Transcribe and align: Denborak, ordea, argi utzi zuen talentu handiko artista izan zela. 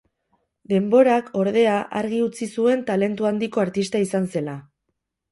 Denborak, 0.71 1.25
ordea, 1.41 1.75
argi 1.99 2.21
utzi 2.27 2.47
zuen 2.61 2.81
talentu 2.87 3.27
handiko 3.31 3.63
artista 3.65 4.01
izan 4.07 4.25
zela. 4.37 4.57